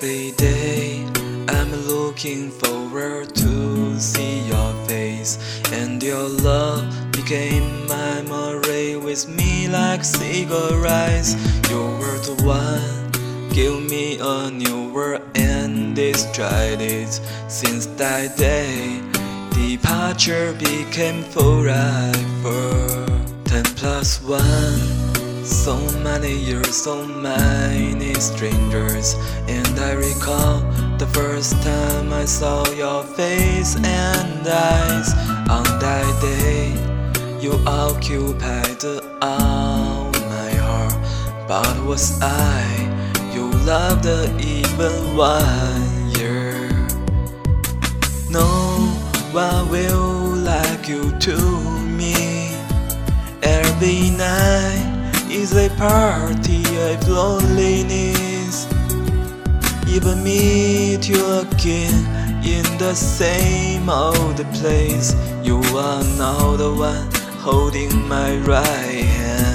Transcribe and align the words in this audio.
Every 0.00 0.30
day. 0.30 1.04
I'm 1.48 1.74
looking 1.88 2.52
forward 2.52 3.34
to 3.34 3.98
see 3.98 4.46
your 4.46 4.72
face. 4.86 5.40
And 5.72 6.00
your 6.00 6.28
love 6.28 6.86
became 7.10 7.84
my 7.88 8.22
memory 8.22 8.94
with 8.94 9.28
me 9.28 9.66
like 9.66 10.04
cigarettes. 10.04 11.34
You 11.68 11.82
were 11.98 12.18
the 12.22 12.40
one, 12.44 13.10
give 13.50 13.82
me 13.90 14.18
a 14.20 14.52
new 14.52 14.92
world 14.92 15.22
and 15.34 15.96
this 15.96 16.30
tried 16.30 16.80
it 16.80 17.20
Since 17.48 17.86
that 17.98 18.36
day, 18.36 19.02
departure 19.50 20.52
became 20.52 21.24
forever. 21.24 23.04
Ten 23.46 23.64
plus 23.64 24.22
one 24.22 24.97
so 25.48 25.76
many 26.02 26.34
years, 26.34 26.76
so 26.76 27.06
many 27.06 28.12
strangers, 28.14 29.14
and 29.46 29.68
I 29.80 29.92
recall 29.92 30.60
the 30.98 31.06
first 31.12 31.62
time 31.62 32.12
I 32.12 32.24
saw 32.26 32.68
your 32.72 33.02
face 33.02 33.76
and 33.76 34.46
eyes 34.46 35.14
on 35.48 35.64
that 35.80 36.08
day. 36.20 36.72
You 37.40 37.52
occupied 37.66 38.84
all 39.22 40.10
my 40.10 40.50
heart, 40.60 40.94
but 41.48 41.84
was 41.84 42.20
I? 42.20 42.62
You 43.32 43.50
loved 43.64 44.06
even 44.40 45.16
one 45.16 46.10
year. 46.18 46.68
No 48.28 48.46
one 49.32 49.70
will 49.70 50.36
like 50.44 50.88
you 50.88 51.16
to 51.20 51.36
me. 51.98 52.14
Every 53.42 54.10
night 54.10 54.87
is 55.30 55.54
a 55.54 55.68
party 55.76 56.62
of 56.90 57.08
loneliness 57.08 58.66
even 59.88 60.22
meet 60.22 61.08
you 61.08 61.24
again 61.40 62.04
in 62.44 62.62
the 62.78 62.94
same 62.94 63.88
old 63.88 64.36
place. 64.54 65.14
You 65.42 65.60
are 65.76 66.04
now 66.16 66.56
the 66.56 66.72
one 66.72 67.10
holding 67.40 68.06
my 68.06 68.36
right 68.38 69.04
hand. 69.04 69.47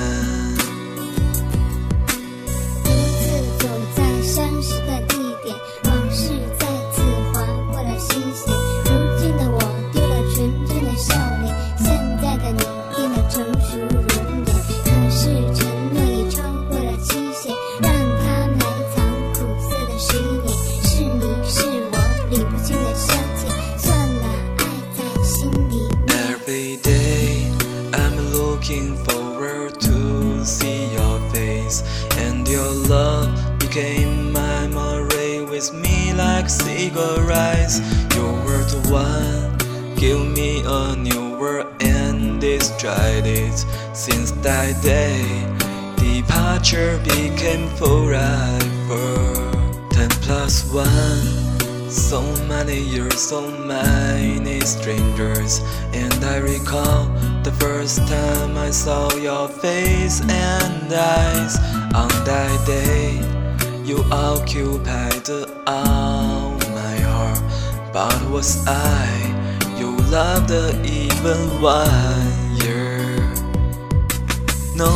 Like 36.43 36.49
cigarettes. 36.49 37.79
You 38.15 38.25
were 38.43 38.63
the 38.67 38.81
one 38.91 39.57
give 39.95 40.19
me 40.27 40.61
a 40.65 40.95
new 40.95 41.37
world 41.39 41.67
and 41.81 42.41
destroyed 42.41 43.25
it. 43.25 43.57
Since 43.93 44.31
that 44.43 44.81
day 44.83 45.23
departure 45.95 46.99
became 47.03 47.69
forever. 47.77 49.07
Ten 49.91 50.09
plus 50.25 50.65
one. 50.73 51.89
So 51.89 52.21
many 52.47 52.79
years, 52.79 53.21
so 53.21 53.39
many 53.65 54.59
strangers, 54.61 55.61
and 55.93 56.13
I 56.25 56.37
recall 56.37 57.05
the 57.43 57.55
first 57.59 57.99
time 58.07 58.57
I 58.57 58.71
saw 58.71 59.13
your 59.15 59.47
face 59.47 60.21
and 60.21 60.91
eyes. 60.91 61.55
On 61.93 62.09
that 62.25 62.65
day. 62.65 63.33
You 63.85 64.01
occupied 64.13 65.27
my 65.27 65.45
heart, 65.67 66.12
but 67.93 68.19
was 68.31 68.65
I? 68.65 69.07
You 69.77 69.95
loved 70.09 70.51
even 70.83 71.61
one 71.61 72.55
year. 72.63 73.15
No 74.75 74.89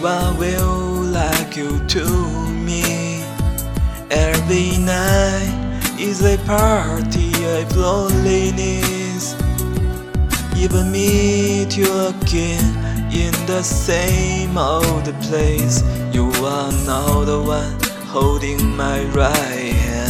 one 0.00 0.38
will 0.38 1.02
like 1.12 1.56
you 1.56 1.78
to 1.88 2.04
me. 2.48 3.22
Every 4.10 4.78
night 4.78 6.00
is 6.00 6.24
a 6.24 6.38
party 6.46 7.32
of 7.44 7.76
loneliness. 7.76 9.36
Even 10.56 10.90
meet 10.90 11.76
you 11.76 11.92
again 12.08 12.66
in 13.12 13.32
the 13.46 13.62
same 13.62 14.56
old 14.56 15.04
place. 15.20 15.82
You 16.12 16.30
are 16.44 16.72
now 16.86 17.24
the 17.24 17.42
one 17.42 17.76
holding 18.06 18.74
my 18.74 19.04
right 19.06 19.74
hand. 19.74 20.05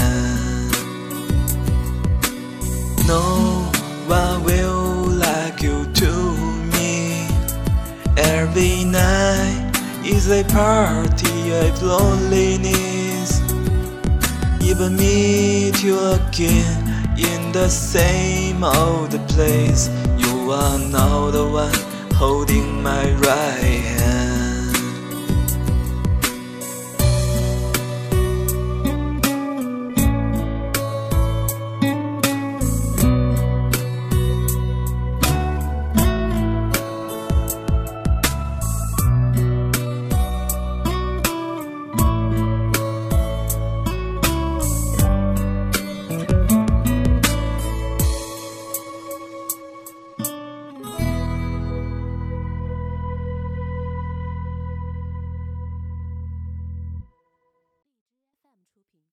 Is 10.27 10.33
a 10.41 10.45
party 10.53 11.53
of 11.53 11.83
loneliness. 11.83 13.41
Even 14.61 14.97
meet 14.97 15.83
you 15.85 15.99
again 15.99 16.83
in 17.17 17.53
the 17.53 17.69
same 17.69 18.65
old 18.65 19.13
place. 19.29 19.89
You 20.19 20.51
are 20.51 20.79
now 20.79 21.31
the 21.31 21.47
one 21.47 21.79
holding 22.15 22.83
my 22.83 23.05
right 23.27 23.76